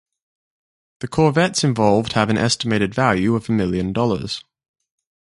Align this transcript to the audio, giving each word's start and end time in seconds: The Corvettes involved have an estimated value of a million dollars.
The 1.01 1.07
Corvettes 1.07 1.63
involved 1.63 2.13
have 2.13 2.31
an 2.31 2.37
estimated 2.39 2.91
value 2.95 3.35
of 3.35 3.47
a 3.49 3.51
million 3.51 3.93
dollars. 3.93 4.43